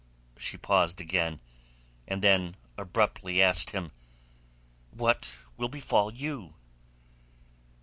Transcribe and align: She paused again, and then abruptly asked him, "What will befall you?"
She 0.35 0.57
paused 0.57 0.99
again, 0.99 1.39
and 2.07 2.23
then 2.23 2.55
abruptly 2.75 3.39
asked 3.39 3.69
him, 3.69 3.91
"What 4.89 5.37
will 5.57 5.69
befall 5.69 6.11
you?" 6.11 6.55